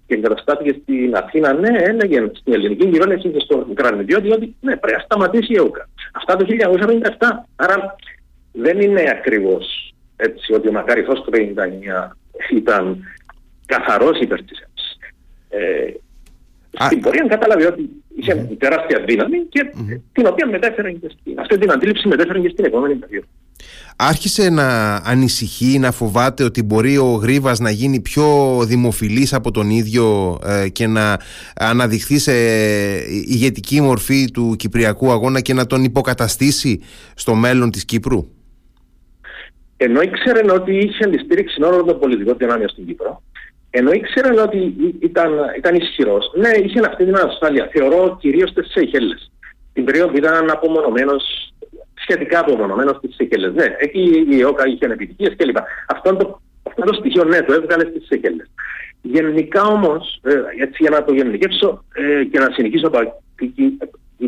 [0.08, 4.98] και εγκαταστάθηκε στην Αθήνα, ναι, έλεγε στην ελληνική κυβέρνηση και στο Κρανιδιό ότι ναι, πρέπει
[4.98, 5.90] να σταματήσει η ΕΟΚΑ.
[6.14, 6.46] Αυτά το
[7.20, 7.28] 1957.
[7.56, 7.96] Άρα
[8.52, 12.12] δεν είναι ακριβώς έτσι ότι ο Μακάρι το 1959
[12.52, 13.04] ήταν
[13.66, 14.71] καθαρός υπέρ της Ένωσης.
[15.52, 15.92] Ε,
[16.80, 18.56] στην πορεία κατάλαβε ότι είχε mm-hmm.
[18.58, 20.02] τεράστια δύναμη και mm-hmm.
[20.12, 23.28] την οποία μετέφερε και στην, αυτή την αντίληψη μετέφερε και στην επόμενη περίοδο.
[23.96, 28.26] Άρχισε να ανησυχεί, να φοβάται ότι μπορεί ο Γρίβας να γίνει πιο
[28.66, 31.18] δημοφιλής από τον ίδιο ε, και να
[31.56, 32.34] αναδειχθεί σε
[33.08, 36.82] ηγετική μορφή του Κυπριακού αγώνα και να τον υποκαταστήσει
[37.16, 38.28] στο μέλλον της Κύπρου;
[39.78, 43.22] Ενώ ήξερε ότι είχε τη στήριξη όλων των πολιτικών δυνάμεων στην Κύπρο,
[43.74, 47.70] ενώ ήξερε ότι ήταν, ήταν ισχυρός, ναι, είχε αυτή την ασφάλεια.
[47.72, 49.32] Θεωρώ κυρίως στι Σeychelles.
[49.74, 51.14] Την περίοδο που ήταν απομονωμένο,
[51.94, 53.54] σχετικά απομονωμένος στι Σeychelles.
[53.54, 55.58] Ναι, εκεί η ΕΟΚΑ είχε επιτυχίες κλπ.
[55.88, 58.50] Αυτό το, αυτό το στοιχείο, ναι, το έβγαλε στις Σeychelles.
[59.02, 63.78] Γενικά όμως, ε, έτσι για να το γενικεύσω ε, και να συνεχίσω από εκεί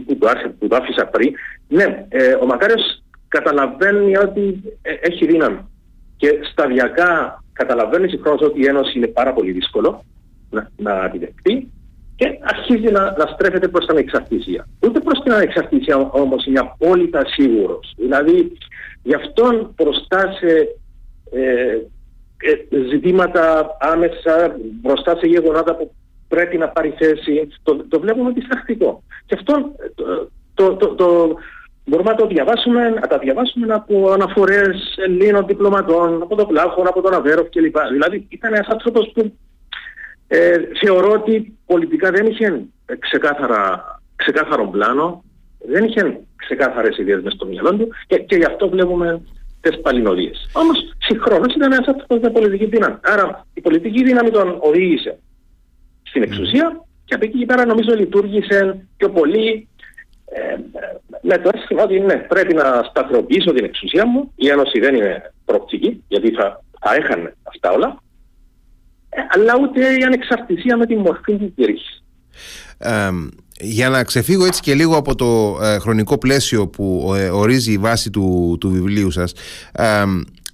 [0.06, 1.34] που το, που το άφησα πριν,
[1.68, 5.68] ναι, ε, ο Μακάριος καταλαβαίνει ότι ε, έχει δύναμη.
[6.18, 10.04] Και σταδιακά καταλαβαίνεις συγχρόνω ότι η Ένωση είναι πάρα πολύ δύσκολο
[10.50, 11.72] να, να επιδεχτεί
[12.16, 14.68] και αρχίζει να, να στρέφεται προς την ανεξαρτησία.
[14.86, 17.94] Ούτε προς την ανεξαρτησία όμως είναι απόλυτα σίγουρος.
[17.98, 18.58] Δηλαδή,
[19.04, 20.78] γι' αυτό μπροστά σε
[21.32, 21.72] ε,
[22.38, 25.92] ε, ζητήματα άμεσα, μπροστά σε γεγονότα που
[26.28, 29.04] πρέπει να πάρει θέση, το, το βλέπουμε διστακτικό.
[29.26, 29.76] Και αυτό
[30.54, 31.36] το, το, το,
[31.86, 37.02] Μπορούμε να το διαβάσουμε, να τα διαβάσουμε από αναφορές Ελλήνων διπλωματών, από τον Πλάχον, από
[37.02, 37.76] τον Αβέροφ κλπ.
[37.92, 39.34] Δηλαδή ήταν ένας άνθρωπος που
[40.28, 42.66] ε, θεωρώ ότι πολιτικά δεν είχε
[43.00, 43.84] ξεκάθαρα,
[44.16, 45.24] ξεκάθαρο πλάνο,
[45.68, 49.22] δεν είχε ξεκάθαρες ιδέες μέσα στο μυαλό του και, και γι' αυτό βλέπουμε
[49.62, 50.32] τις παλινοδίε.
[50.52, 52.96] Όμως συγχρόνως ήταν ένας άνθρωπος με πολιτική δύναμη.
[53.02, 55.18] Άρα η πολιτική δύναμη τον οδήγησε
[56.04, 59.68] στην εξουσία και από εκεί και πέρα νομίζω λειτουργήσε πιο πολύ
[60.26, 60.56] ε,
[61.24, 64.32] με το αίσθημα ότι ναι, πρέπει να σταθεροποιήσω την εξουσία μου.
[64.36, 68.02] Η Ένωση δεν είναι προοπτική, γιατί θα, θα έχανε αυτά όλα.
[69.10, 72.04] Ε, αλλά ούτε η ανεξαρτησία με την μορφή τη κήρυξη.
[72.78, 73.10] Ε,
[73.60, 77.78] για να ξεφύγω έτσι και λίγο από το ε, χρονικό πλαίσιο που ε, ορίζει η
[77.78, 79.34] βάση του, του βιβλίου σας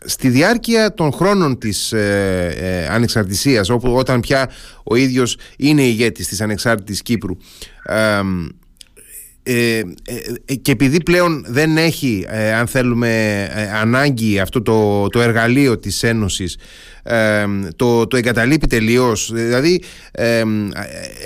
[0.05, 4.49] στη διάρκεια των χρόνων της ε, ανεξαρτησίας όπου, όταν πια
[4.83, 7.37] ο ίδιος είναι ηγέτης της ανεξάρτητης Κύπρου
[7.83, 8.21] ε,
[9.51, 9.77] ε,
[10.45, 12.25] ε, και επειδή πλέον δεν έχει
[12.59, 13.47] αν θέλουμε
[13.81, 16.57] ανάγκη αυτό το, το εργαλείο της Ένωσης
[17.75, 19.31] το, το εγκαταλείπει τελείως.
[19.33, 19.81] δηλαδή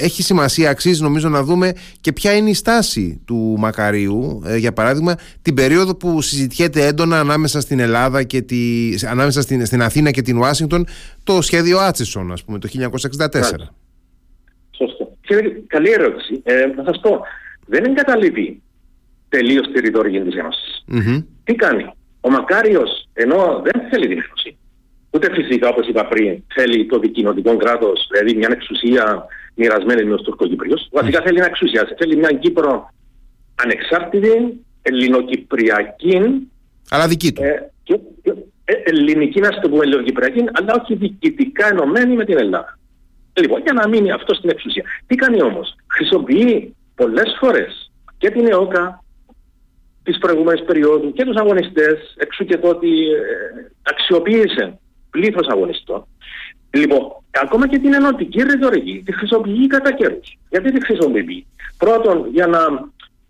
[0.01, 5.15] έχει σημασία αξίζει νομίζω να δούμε και ποια είναι η στάση του Μακαρίου για παράδειγμα
[5.41, 10.21] την περίοδο που συζητιέται έντονα ανάμεσα στην Ελλάδα και τη, ανάμεσα στην, στην Αθήνα και
[10.21, 10.85] την Ουάσιγκτον
[11.23, 12.69] το σχέδιο Άτσεσον ας πούμε το
[13.21, 13.27] 1964
[14.77, 15.17] Σωστό.
[15.67, 16.41] Καλή ερώτηση.
[16.43, 17.21] Ε, θα σας πω,
[17.65, 18.61] δεν εγκαταλείπει
[19.29, 20.85] τελείως τη ρητορική της Ένωσης.
[20.91, 21.25] Mm-hmm.
[21.43, 24.57] Τι κάνει; Ο Μακάριος, ενώ δεν θέλει την Ένωση,
[25.11, 30.25] ούτε φυσικά όπως είπα πριν, θέλει το δικοινοτικό κράτος, δηλαδή μια εξουσία μοιρασμένη με τους
[30.25, 30.99] Τουρκοκυπρίους, mm-hmm.
[31.01, 31.93] βασικά θέλει να εξουσιάσει.
[31.97, 32.89] Θέλει μια Κύπρο
[33.55, 36.47] ανεξάρτητη, ελληνοκυπριακή.
[36.89, 37.43] Αλλά δική του.
[37.43, 37.99] Ε, και,
[38.65, 42.79] ε, ελληνική, να το πούμε ελληνοκυπριακή, αλλά όχι διοικητικά ενωμένη με την Ελλάδα.
[43.33, 44.83] Λοιπόν, για να μείνει αυτό στην εξουσία.
[45.07, 49.03] Τι κάνει όμως, χρησιμοποιεί πολλές φορές και την ΕΟΚΑ
[50.03, 53.21] της προηγούμενης περίοδου και τους αγωνιστές εξού και το ότι ε,
[53.83, 56.05] αξιοποίησε πλήθος αγωνιστών.
[56.69, 57.03] Λοιπόν,
[57.43, 60.37] ακόμα και την ενωτική ρητορική τη χρησιμοποιεί κατά καιρούς.
[60.49, 61.45] Γιατί τη χρησιμοποιεί;
[61.77, 62.59] Πρώτον, για να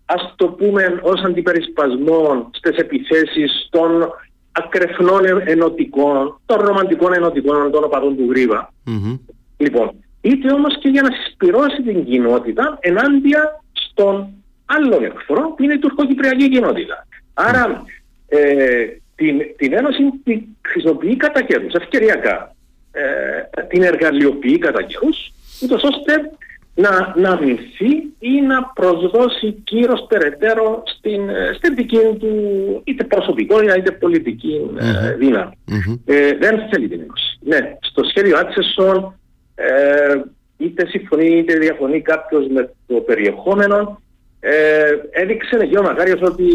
[0.06, 3.90] ας το πούμε ως αντιπερισπασμό στις επιθέσεις των
[4.52, 8.72] ακρεφνών ενωτικών, των ρομαντικών ενωτικών των οπαδών του γρηβα
[9.56, 13.63] Λοιπόν, είτε όμως και για να συσπυρώσει την κοινότητα ενάντια
[13.94, 14.28] στον
[14.66, 17.06] άλλον εχθρό που είναι η τουρκοκυπριακή κοινότητα.
[17.34, 17.84] Άρα
[18.28, 22.54] ε, την, την Ένωση την χρησιμοποιεί κατά καιρούς, ευκαιριακά.
[22.92, 26.30] Ε, την εργαλειοποιεί κατά καιρούς, ούτως ώστε
[26.74, 31.20] να, να αμυνθεί ή να προσδώσει κύρος περαιτέρω στην,
[31.56, 32.32] στην δική του
[32.84, 35.18] είτε προσωπικότητα είτε πολιτική mm-hmm.
[35.18, 35.52] δύναμη.
[36.04, 37.38] Ε, δεν θέλει την Ένωση.
[37.40, 39.18] Ναι, στο σχέδιο Άτσεσον
[39.54, 40.14] ε,
[40.74, 44.02] είτε συμφωνεί είτε διαφωνεί κάποιος με το περιεχόμενο
[44.40, 44.52] ε,
[45.10, 46.48] έδειξε εκεί ο Μακάριος ότι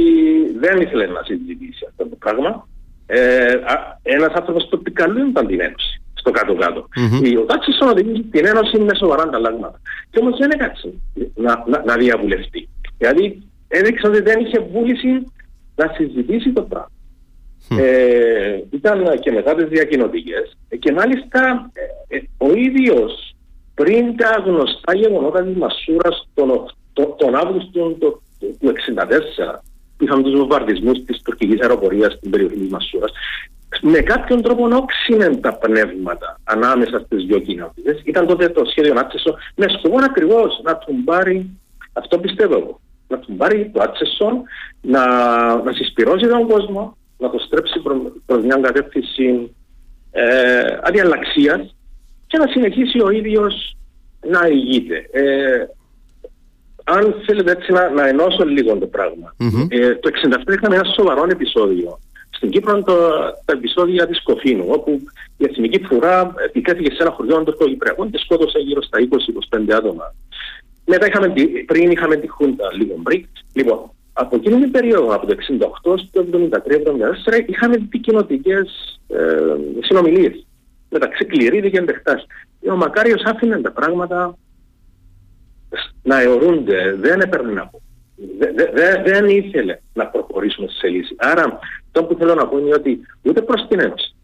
[0.59, 2.67] δεν ήθελε να συζητήσει αυτό το πράγμα.
[3.05, 3.55] Ε,
[4.01, 6.87] ένας άνθρωπος που επικαλούνταν την Ένωση στο κάτω-κάτω.
[6.95, 7.37] Mm-hmm.
[7.41, 9.81] Ο Τάξης οδηγεί την Ένωση με σοβαρά ανταλλάγματα.
[10.09, 10.93] Και όμως δεν έκατσε
[11.35, 12.69] να, να, να διαβουλευτεί.
[12.97, 15.23] Δηλαδή έδειξε ότι δεν είχε βούληση
[15.75, 16.91] να συζητήσει το πράγμα.
[17.77, 21.71] Ε, ήταν και μετά τις διακοινωτικές και μάλιστα
[22.07, 23.35] ε, ε, ο ίδιος
[23.81, 26.49] πριν τα γνωστά γεγονότα της Μασούρας τον,
[26.93, 29.59] το, τον Αύγουστο του 1964
[29.97, 33.11] που είχαμε τους βομβαρδισμούς της τουρκικής αεροπορίας στην περιοχή της Μασούρας
[33.81, 38.01] με κάποιον τρόπο όξυνε τα πνεύματα ανάμεσα στις δύο κοινότητες.
[38.05, 41.49] Ήταν τότε το σχέδιο Άτσεσο με σκοπό ακριβώς να τον πάρει,
[41.93, 44.41] αυτό πιστεύω εγώ, να τον πάρει το Άτσεσο,
[44.81, 45.03] να,
[45.63, 49.55] να συσπυρώσει τον κόσμο, να το στρέψει προ, προς μια κατεύθυνση
[50.11, 51.75] ε, αδιαλλαξίας
[52.29, 53.75] και να συνεχίσει ο ίδιος
[54.27, 55.09] να ηγείται.
[55.11, 55.65] Ε,
[56.83, 59.35] αν θέλετε έτσι να, να ενώσω λίγο το πραγμα
[59.69, 60.09] ε, το
[60.47, 62.95] 1967 είχαμε ένα σοβαρό επεισόδιο στην Κύπρο το,
[63.45, 65.01] τα επεισόδια της Κοφίνου, όπου
[65.37, 68.97] η εθνική φρουρά επικέθηκε σε ένα χωριό των Τουρκοκυπριακών και σκότωσε γύρω στα
[69.57, 70.15] 20-25 άτομα.
[70.85, 71.33] Μετά είχαμε,
[71.65, 73.25] πριν είχαμε τη Χούντα λίγο πριν.
[73.53, 75.35] Λοιπόν, από εκείνη την περίοδο, από το
[75.83, 76.25] 68 στο
[77.31, 79.17] 73-74, είχαμε δικοινοτικές ε,
[79.79, 80.45] συνομιλίες
[80.89, 82.25] μεταξύ Κληρίδη και Εντεχτάς.
[82.71, 84.37] Ο Μακάριος άφηνε τα πράγματα
[86.03, 87.81] να αιωρούνται, δεν έπαιρνε να πω.
[89.05, 91.15] δεν ήθελε να προχωρήσουμε σε λύση.
[91.17, 94.15] Άρα αυτό που θέλω να πω είναι ότι ούτε προς την Ένωση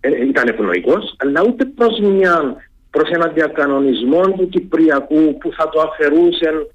[0.00, 2.56] ε, ήταν ευνοϊκός, αλλά ούτε προς, μια,
[2.90, 6.66] προς έναν διακανονισμό του Κυπριακού που θα το αφαιρούσε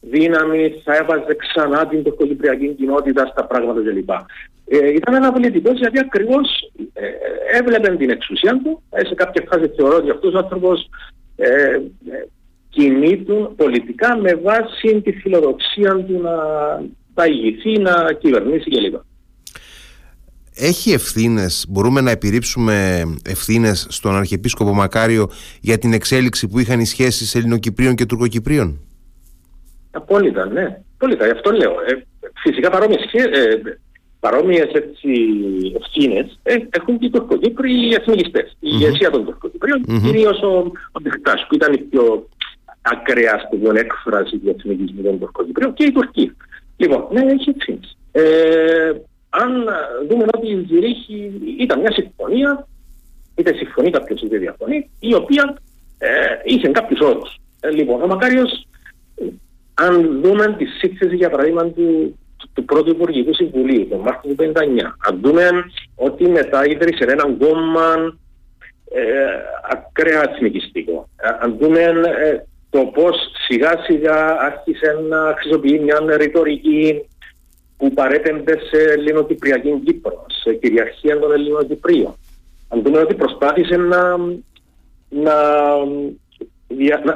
[0.00, 4.10] δύναμη, θα έβαζε ξανά την τουρκοκυπριακή κοινότητα στα πράγματα κλπ.
[4.66, 7.06] Ε, ήταν ένα πολιτικό γιατί ακριβώς ε,
[7.58, 8.82] έβλεπε την εξουσία του.
[8.90, 10.88] Ε, σε κάποια φάση θεωρώ ότι αυτός ο άνθρωπος
[11.36, 11.80] ε, ε,
[12.68, 16.36] κινείται πολιτικά με βάση τη φιλοδοξία του να
[17.14, 18.94] τα ηγηθεί, να κυβερνήσει κλπ.
[20.56, 26.86] Έχει ευθύνες, μπορούμε να επιρρύψουμε ευθύνες στον Αρχιεπίσκοπο Μακάριο για την εξέλιξη που είχαν οι
[26.86, 28.80] σχέσεις Ελληνοκυπρίων και Τουρκοκυπρίων;
[29.90, 30.82] Απόλυτα, ναι.
[30.94, 31.70] Απόλυτα, γι' αυτό λέω.
[31.70, 32.06] Ε,
[32.42, 33.04] φυσικά παρόμοιες
[34.24, 35.12] ε, παρόμοιες έτσι,
[35.80, 38.48] ευθύνες ε, έχουν και οι Τουρκοκύπροι οι εθνικιστές.
[38.50, 38.66] Mm-hmm.
[38.66, 40.00] Η ηγεσία των Τουρκοκυπρίων, mm-hmm.
[40.02, 41.00] κυρίως ο, ο
[41.48, 42.28] που ήταν η πιο
[42.82, 46.34] ακραία στην έκφραση του εθνικισμού των Τουρκοκυπρίων και η Τουρκία.
[46.76, 47.96] Λοιπόν, ναι, έχει ευθύνες.
[48.12, 48.92] Ε,
[49.30, 49.64] αν
[50.08, 52.66] δούμε ότι η Ζηρίχη ήταν μια συμφωνία,
[53.34, 55.58] είτε συμφωνεί κάποιος είτε διαφωνεί, η οποία
[55.98, 56.08] ε,
[56.44, 57.36] είχε κάποιους όρους.
[57.60, 58.66] Ε, λοιπόν, ο Μακάριος,
[59.74, 62.18] αν δούμε τη σύγκριση για παράδειγμα του,
[62.52, 65.48] του πρώτου Υπουργικού Συμβουλίου, τον Μάρτιο του 1959, αν δούμε
[65.94, 68.18] ότι μετά ίδρυσε έναν κόμμα
[68.90, 69.02] ε,
[69.70, 77.08] ακραία εθνικιστικό, ε, αν δούμε ε, το πώς σιγά σιγά άρχισε να χρησιμοποιεί μια ρητορική
[77.76, 82.14] που παρέπεμπε σε Ελληνοκυπριακή Κύπρο, σε κυριαρχία των Ελληνοκυπρίων.
[82.68, 84.16] Αν δούμε ότι προσπάθησε να,
[85.08, 85.36] να,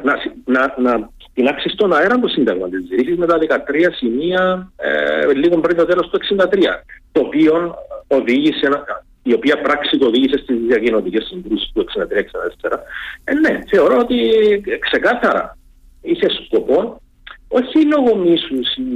[0.03, 1.11] να, να, να,
[1.43, 3.47] να τεινάξει στον αέρα το Σύνταγμα της Ζηρήσης με τα 13
[3.97, 6.47] σημεία ε, λίγο πριν το τέλος του 1963,
[7.13, 7.75] το οποίο
[8.07, 8.69] οδήγησε,
[9.23, 11.87] η οποία πράξη το οδήγησε στις διακοινωτικές συγκρούσεις του
[12.63, 12.79] 1963-1964.
[13.25, 14.19] Ε, ναι, θεωρώ ότι
[14.81, 15.59] ξεκάθαρα
[16.03, 17.01] είχε σκοπό
[17.49, 18.91] όχι λόγω μίσους ή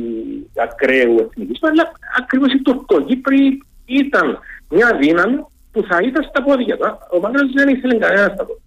[0.56, 5.36] ακραίου εθνικισμού, αλλά ακριβώς οι Τουρκοκύπροι ήταν μια δύναμη
[5.72, 6.98] που θα ήταν στα πόδια του.
[7.12, 8.62] Ο Μαγκρός δεν ήθελε κανένας στα πόδια.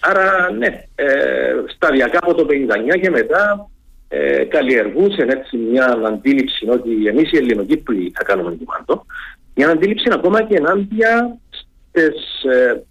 [0.00, 2.46] Άρα ναι, ε, σταδιακά από το
[2.94, 3.70] 59 και μετά
[4.08, 9.06] ε, καλλιεργούσε έτσι μια αντίληψη ότι εμείς οι Ελληνοκύπροι θα κάνουμε το πάντο.
[9.54, 12.82] Μια αντίληψη ακόμα και ενάντια στις, ε,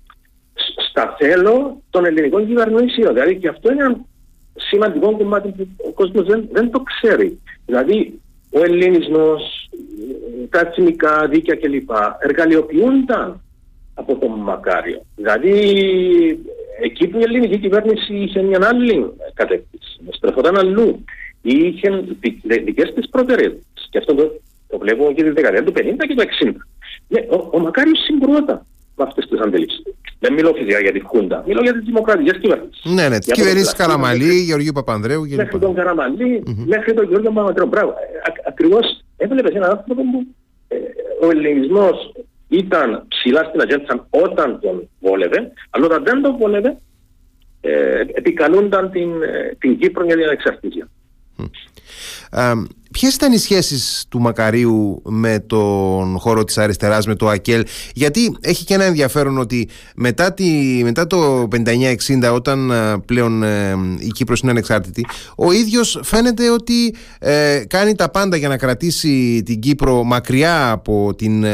[0.89, 3.13] στα θέλω των ελληνικών κυβερνήσεων.
[3.13, 3.97] Δηλαδή και αυτό είναι
[4.55, 7.39] σημαντικό κομμάτι που ο κόσμος δεν, δεν το ξέρει.
[7.65, 8.19] Δηλαδή,
[8.51, 9.69] ο ελληνισμός,
[10.49, 11.89] τα εθνικά δίκαια κλπ.
[12.19, 13.41] εργαλειοποιούνταν
[13.93, 15.01] από τον Μακάριο.
[15.15, 15.53] Δηλαδή,
[16.81, 21.05] εκεί που η ελληνική κυβέρνηση είχε μια άλλη κατεύθυνση, στρεφόταν αλλού.
[21.41, 22.03] είχε
[22.65, 23.87] δικές της προτεραιότητες.
[23.89, 26.51] Και αυτό το, το βλέπουμε και τη δεκαετία του 50 και του 60.
[27.07, 28.65] Ναι, ο, ο Μακάριος συγκρούονταν
[28.95, 29.83] με αυτές τις αντιλήψει.
[30.19, 32.83] Δεν μιλώ φυσικά για τη Χούντα, μιλώ για τις δημοκρατικές κυβερνήσεις.
[32.83, 35.35] Ναι, ναι, τι κυβερνήσεις Καραμαλή, Γεωργίου Παπανδρέου κλπ.
[35.35, 36.65] Μέχρι τον Καραμαλή, mm-hmm.
[36.65, 37.67] μέχρι τον Γεωργίου Παπανδρέου.
[37.67, 37.93] Μπράβο.
[38.47, 40.25] Ακριβώς έβλεπες έναν άνθρωπο που
[40.67, 40.75] ε,
[41.21, 42.11] ο ελληνισμός
[42.51, 46.77] ήταν ψηλά στην ατζέντα όταν τον βόλευε, αλλά όταν δεν τον βόλευε,
[47.61, 50.89] ε, επικαλούνταν την, ε, την Κύπρο για την ανεξαρτησία.
[52.91, 58.37] Ποιες ήταν οι σχέσεις του Μακαρίου με τον χώρο της αριστεράς, με το ΑΚΕΛ, Γιατί
[58.41, 60.43] έχει και ένα ενδιαφέρον ότι μετά, τη,
[60.83, 66.95] μετά το 59-60, όταν ε, πλέον ε, η Κύπρος είναι ανεξάρτητη, ο ίδιος φαίνεται ότι
[67.19, 71.45] ε, κάνει τα πάντα για να κρατήσει την Κύπρο μακριά από την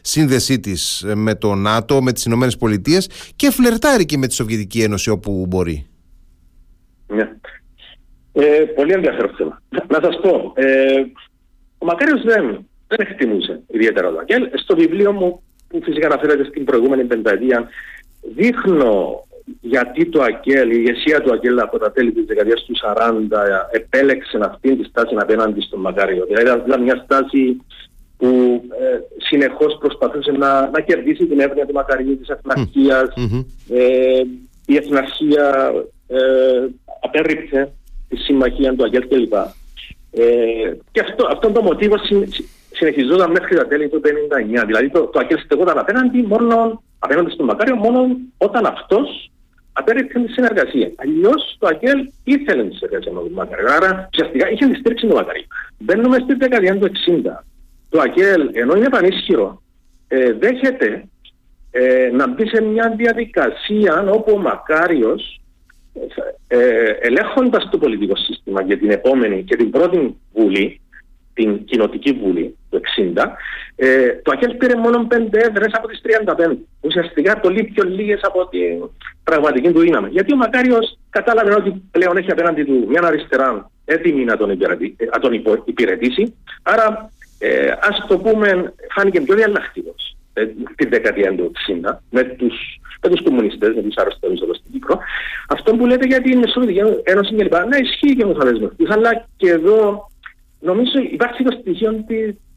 [0.00, 4.82] σύνδεσή της με το ΝΑΤΟ, με τις Ηνωμένες Πολιτείες και φλερτάρει και με τη Σοβιετική
[4.82, 5.86] Ένωση όπου μπορεί.
[7.06, 7.28] Ναι.
[8.32, 9.62] Ε, πολύ ενδιαφέρον θέμα.
[9.88, 11.04] Να σας πω, ε,
[11.78, 12.44] ο Μακάριος δεν,
[12.86, 14.48] δεν εκτιμούσε ιδιαίτερα το ΑΚΕΛ.
[14.54, 17.68] Στο βιβλίο μου, που φυσικά αναφέρεται στην προηγούμενη πενταετία,
[18.34, 19.24] δείχνω
[19.60, 23.02] γιατί το ΑΚΕΛ, η ηγεσία του ΑΚΕΛ από τα τέλη της δεκαετίας του 40
[23.70, 26.24] επέλεξε αυτή τη στάση απέναντι στον Μακάριο.
[26.24, 27.60] Δηλαδή ήταν μια στάση
[28.16, 33.08] που ε, συνεχώς προσπαθούσε να, να κερδίσει την έβρια του Μακαριού, της εθναρχίας.
[33.16, 33.44] Mm-hmm.
[33.68, 34.22] Ε,
[34.66, 35.72] η εθναρχία
[36.06, 36.18] ε,
[37.00, 37.72] απέρριψε
[38.08, 39.34] τη συμμαχία του Αγγέλ κλπ.
[40.16, 41.94] Ε, και αυτό, αυτό το μοτίβο
[42.70, 44.00] συνεχιζόταν μέχρι τα τέλη του
[44.62, 44.64] 1959.
[44.66, 48.06] Δηλαδή το, το Αγγέλ στεγόταν απέναντι, μόνο, απέναντι στον Μακάριο μόνο
[48.38, 49.30] όταν αυτός
[49.72, 50.92] απέριψε τη συνεργασία.
[50.96, 53.66] Αλλιώς το Αγγέλ ήθελε τη συνεργασία με τον Μακάριο.
[53.72, 55.46] Άρα ουσιαστικά είχε τη στήριξη του Μακάριου.
[55.78, 57.44] Μπαίνουμε στην δεκαετία του 60.
[57.88, 59.62] Το Αγγέλ, ενώ είναι πανίσχυρο,
[60.08, 61.04] ε, δέχεται
[61.70, 65.40] ε, να μπει σε μια διαδικασία όπου ο Μακάριος
[66.46, 70.80] ε, ελέγχοντας το πολιτικό σύστημα για την επόμενη και την πρώτη βουλή,
[71.34, 72.80] την κοινοτική βουλή του
[73.14, 73.36] 60,
[73.76, 76.56] ε, το ΑΚΕΛ πήρε μόνο 5 έδρες από τις 35.
[76.80, 78.90] Ουσιαστικά πολύ πιο λίγες από την
[79.24, 80.08] πραγματική του δύναμη.
[80.10, 84.96] Γιατί ο Μακάριος κατάλαβε ότι πλέον έχει απέναντι του μια αριστερά έτοιμη να τον, υπηρετήσει,
[85.12, 85.32] να τον
[85.64, 86.34] υπηρετήσει.
[86.62, 91.52] Άρα, ε, ας το πούμε, φάνηκε πιο διαλλακτικός ε, την δεκαετία του
[91.84, 94.98] 60 με τους με του κομμουνιστέ, με του αρρωστημένου εδώ στην Κύπρο.
[95.48, 97.54] Αυτό που λέτε για την Σοβιετική Ένωση κλπ.
[97.68, 100.08] Ναι, ισχύει και με του δεσμευτού, αλλά και εδώ
[100.60, 102.04] νομίζω υπάρχει το στοιχείο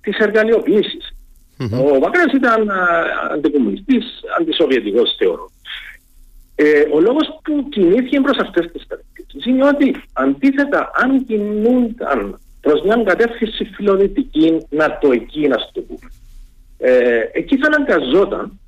[0.02, 1.12] τη εργαλειοποίησης.
[1.60, 1.94] Mm-hmm.
[1.94, 2.72] Ο Μακράς ήταν
[3.34, 4.06] αντικομουνιστής,
[4.40, 5.50] αντισοβιετικός θεωρώ.
[6.56, 12.82] Ε, ο λόγος που κινήθηκε προς αυτές τις κατευθύνσεις είναι ότι αντίθετα, αν κινούνταν προς
[12.82, 16.10] μια κατεύθυνση φιλοδυτική, νατοική, να το πούμε,
[16.78, 18.60] ε, εκεί θα αναγκαζόταν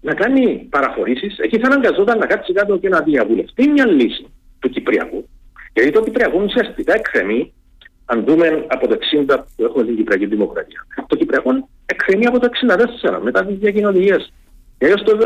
[0.00, 4.26] να κάνει παραχωρήσεις, εκεί θα αναγκαζόταν να κάτσει κάτω και να διαβουλευτεί μια λύση
[4.58, 5.28] του Κυπριακού.
[5.72, 7.52] Γιατί το Κυπριακό ουσιαστικά εκκρεμεί,
[8.04, 12.48] αν δούμε από το 60 που έχουμε την Κυπριακή Δημοκρατία, το Κυπριακό εκκρεμεί από το
[13.08, 14.32] 64 μετά τις διακοινωνίες.
[14.78, 15.18] Και έως το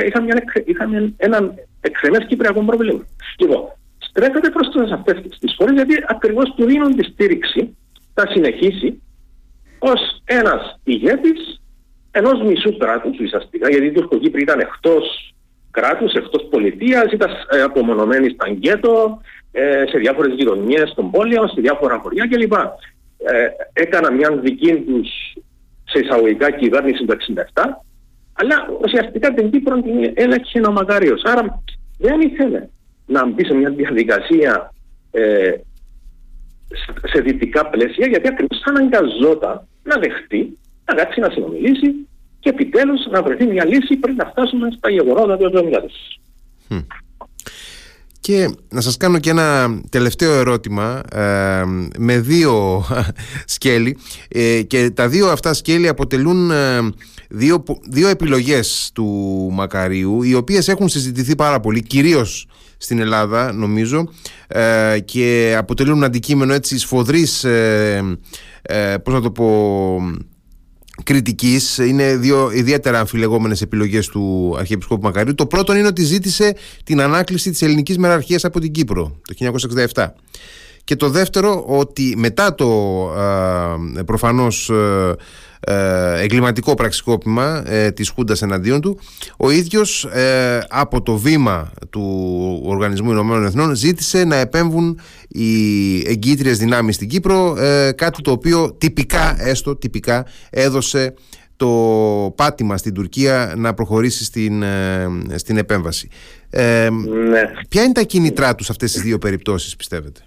[0.00, 0.32] 1974 είχαμε,
[0.64, 3.06] είχαμε έναν εκκρεμέ Κυπριακό πρόβλημα.
[3.38, 7.76] Λοιπόν, στρέφεται προς αυτέ τι χώρε γιατί ακριβώς του δίνουν τη στήριξη,
[8.14, 9.02] θα συνεχίσει
[9.78, 11.60] ως ένας ηγέτης
[12.18, 15.34] ενός μισού κράτους ουσιαστικά, γιατί η Τουρκοκύπρη ήταν εκτός
[15.70, 19.20] κράτους, εκτός πολιτείας, ήταν ε, απομονωμένη στα γκέτο,
[19.52, 22.52] ε, σε διάφορες γειτονιές των πόλεων, σε διάφορα χωριά κλπ.
[22.52, 25.08] Ε, έκανα μια δική τους
[25.84, 27.16] σε εισαγωγικά κυβέρνηση του
[27.54, 27.62] 1967,
[28.32, 31.22] αλλά ουσιαστικά την Κύπρο την έλεγχε ο Μακάριος.
[31.24, 31.62] Άρα
[31.98, 32.68] δεν ήθελε
[33.06, 34.72] να μπει σε μια διαδικασία
[35.10, 35.52] ε,
[37.12, 42.06] σε δυτικά πλαίσια, γιατί ακριβώς αναγκαζόταν να δεχτεί να κάτσει να συνομιλήσει
[42.40, 45.70] και επιτέλους να βρεθεί μια λύση πριν να φτάσουμε στα γεγονότα του
[46.68, 46.76] 1970.
[48.20, 51.62] Και να σας κάνω και ένα τελευταίο ερώτημα ε,
[51.98, 52.84] με δύο
[53.54, 56.78] σκέλη ε, και τα δύο αυτά σκέλη αποτελούν ε,
[57.28, 59.04] δύο, δύο επιλογές του
[59.52, 64.08] Μακαρίου οι οποίες έχουν συζητηθεί πάρα πολύ κυρίως στην Ελλάδα νομίζω
[65.04, 67.46] και αποτελούν αντικείμενο έτσι σφοδρής
[69.02, 69.46] πώς να το πω
[71.02, 71.78] κριτικής.
[71.78, 75.34] Είναι δύο ιδιαίτερα αμφιλεγόμενες επιλογές του Αρχιεπισκόπου Μακαρίου.
[75.34, 79.52] Το πρώτο είναι ότι ζήτησε την ανάκληση της ελληνικής μεραρχίας από την Κύπρο το
[79.94, 80.06] 1967.
[80.84, 82.66] Και το δεύτερο ότι μετά το
[83.96, 85.14] ε, προφανώς ε,
[86.18, 88.98] εγκληματικό πραξικόπημα ε, της Χούντας εναντίον του
[89.36, 96.58] ο ίδιος ε, από το βήμα του Οργανισμού Ηνωμένων Εθνών ζήτησε να επέμβουν οι εγκύτριες
[96.58, 101.14] δυνάμεις στην Κύπρο ε, κάτι το οποίο τυπικά έστω τυπικά έδωσε
[101.56, 101.68] το
[102.36, 104.64] πάτημα στην Τουρκία να προχωρήσει στην,
[105.34, 106.08] στην επέμβαση.
[106.50, 107.40] Ναι.
[107.68, 110.20] Ποια είναι τα κίνητρά τους αυτές τις δύο περιπτώσεις πιστεύετε;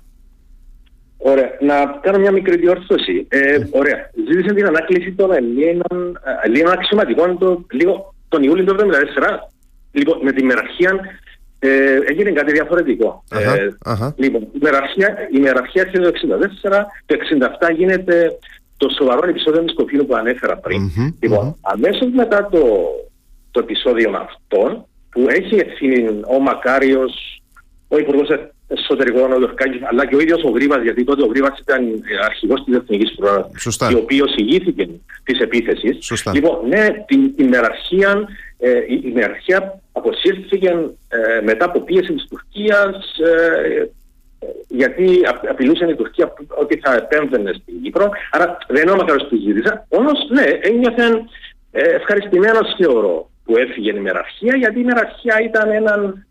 [1.21, 1.49] Ωραία.
[1.59, 3.27] Να κάνω μια μικρή διόρθωση.
[3.29, 4.09] Ε, ωραία.
[4.29, 8.83] Ζήτησε την ανάκληση των Ελλήνων, Ελλήνων αξιωματικών το, λίγο τον Ιούλιο του 1974.
[9.91, 10.99] Λοιπόν, με τη μεραρχία
[11.59, 13.23] ε, έγινε κάτι διαφορετικό.
[13.31, 14.13] Αχα, ε, αχα.
[14.17, 16.71] Λοιπόν, η μεραρχία, η μεραρχία έρχεται το 1964,
[17.05, 17.15] το
[17.69, 18.37] 1967 γίνεται
[18.77, 20.81] το σοβαρό επεισόδιο της Κοφίνου που ανέφερα πριν.
[20.81, 21.53] Μμμ, λοιπόν, μμμ.
[21.61, 22.87] αμέσως μετά το,
[23.51, 27.41] το επεισόδιο αυτό, που έχει ευθύνη ο Μακάριος,
[27.87, 28.29] ο Υπουργός
[28.71, 32.25] Εσωτερικών, ο Δορκάκης, αλλά και ο ίδιος ο Γρήβας, γιατί τότε ο Γρήβας ήταν ε,
[32.25, 33.87] αρχηγός της Εθνικής Φρουράς, Σωστά.
[33.87, 34.89] ο οποίος ηγήθηκε
[35.23, 35.97] της επίθεσης.
[36.05, 36.31] Σωστά.
[36.33, 38.27] Λοιπόν, ναι, την ημεραρχία,
[38.59, 40.67] ε, η η ημεραρχία αποσύρθηκε
[41.09, 43.89] ε, μετά από πίεση της Τουρκίας, ε,
[44.39, 48.09] ε, γιατί απ- απειλούσε η Τουρκία ότι θα επέμβαινε στην Κύπρο.
[48.31, 49.85] Άρα δεν είναι ο Μακάρος που ζήτησα.
[49.89, 51.23] Όμως, ναι, ένιωθε
[51.71, 56.25] ε, ευχαριστημένος θεωρώ που έφυγε η ημεραρχία, γιατί η ημεραρχία ήταν έναν,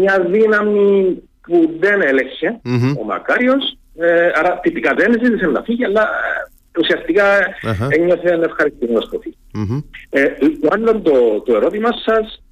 [0.00, 2.94] μια δύναμη που δεν έλεγχε Μμμ.
[3.00, 3.78] ο Μακάριος.
[4.00, 7.24] Ε, άρα τυπικά δεν ζήτησε να φύγει, αλλά ε, ουσιαστικά
[7.64, 7.86] Αχα.
[7.90, 9.36] ένιωθε ευχαριστημένος που φύγει.
[9.54, 9.80] Μμμ.
[10.10, 10.24] Ε,
[10.60, 12.42] το άλλο το, το ερώτημα σας,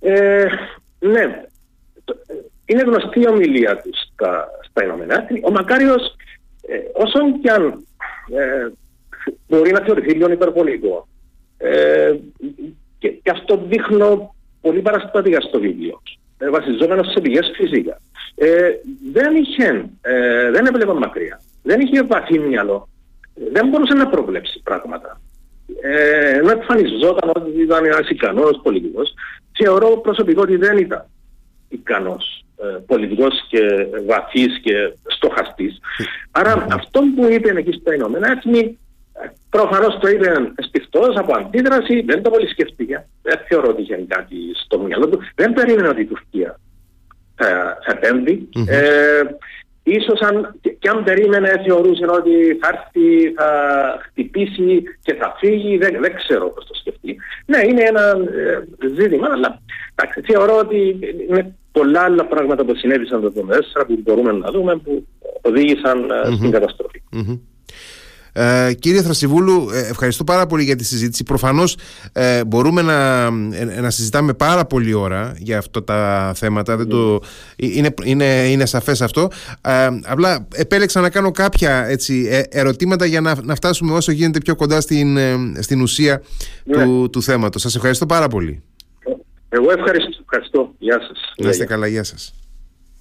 [0.00, 0.46] ε,
[0.98, 1.44] ναι,
[2.04, 5.40] το- ε, είναι γνωστή η ομιλία του στα, στα Ηνωμένα Έθνη.
[5.44, 6.16] Ο Μακάριος,
[6.68, 7.86] ε, όσον και αν
[8.36, 8.68] ε,
[9.48, 11.08] μπορεί να θεωρηθεί λίγο υπερβολικό,
[11.58, 12.14] ε,
[12.98, 16.02] και, και αυτό δείχνω πολύ παραστατικά στο βίντεο,
[16.42, 18.00] ε, βασιζόμενος σε πηγές φυσικά.
[18.34, 18.70] Ε,
[19.12, 22.88] δεν είχε, ε, δεν έβλεπε μακριά, δεν είχε βαθύ μυαλό,
[23.34, 25.20] Ε, δεν μπορούσε να προβλέψει πράγματα
[25.80, 29.14] ε, ενώ εμφανιζόταν ότι ήταν ένας ικανός πολιτικός,
[29.58, 31.06] θεωρώ προσωπικό ότι δεν ήταν
[31.68, 33.60] ικανός ε, πολιτικός και
[34.06, 35.80] βαθύς και στοχαστής.
[36.30, 38.78] Άρα αυτό που είπε εκεί στα Ηνωμένα Έθνη,
[39.50, 43.06] προφανώς το είπε εστιφτό από αντίδραση, δεν το πολύ σκεφτήκε.
[43.22, 45.18] Δεν θεωρώ ότι είχε κάτι στο μυαλό του.
[45.34, 46.04] Δεν περίμενε ότι η
[47.36, 48.48] Τουρκία θα, θα επέμβει.
[48.66, 49.22] Ε,
[49.82, 53.48] ίσως αν, και, και αν περίμενε θεωρούσε ότι θα έρθει, θα
[54.02, 57.16] χτυπήσει και θα φύγει, δεν, δεν ξέρω πώς το σκεφτεί.
[57.46, 59.60] Ναι, είναι ένα ε, ζήτημα, αλλά
[59.94, 63.32] εντάξει, θεωρώ ότι είναι πολλά άλλα πράγματα που συνέβησαν το
[63.80, 65.06] 2004 που μπορούμε να δούμε που
[65.42, 67.02] οδήγησαν ε, στην καταστροφή.
[67.10, 67.38] Μμμ.
[68.32, 71.24] Ε, κύριε Θρασιβούλου, ε, ευχαριστώ πάρα πολύ για τη συζήτηση.
[71.24, 71.76] Προφανώς
[72.12, 73.22] ε, μπορούμε να,
[73.56, 76.76] ε, να συζητάμε πάρα πολλή ώρα για αυτά τα θέματα.
[76.76, 77.20] Δεν το,
[77.56, 79.28] ε, είναι, είναι, είναι σαφές αυτό.
[79.60, 84.40] Ε, απλά επέλεξα να κάνω κάποια έτσι, ε, ερωτήματα για να, να φτάσουμε όσο γίνεται
[84.40, 86.22] πιο κοντά στην, ε, στην ουσία
[86.64, 86.84] Ναι.
[86.84, 87.62] του, του θέματος.
[87.62, 88.62] Σας ευχαριστώ πάρα πολύ.
[89.48, 90.20] Εγώ ευχαριστώ.
[90.20, 90.74] ευχαριστώ.
[90.78, 91.32] Γεια σας.
[91.38, 92.34] Να είστε καλά, γεια σας.